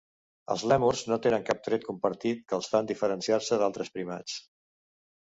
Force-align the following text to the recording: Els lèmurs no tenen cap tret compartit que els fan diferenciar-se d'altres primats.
Els 0.53 0.63
lèmurs 0.71 1.03
no 1.11 1.19
tenen 1.25 1.45
cap 1.51 1.61
tret 1.69 1.87
compartit 1.91 2.43
que 2.49 2.59
els 2.61 2.73
fan 2.75 2.93
diferenciar-se 2.95 3.63
d'altres 3.65 3.97
primats. 3.99 4.45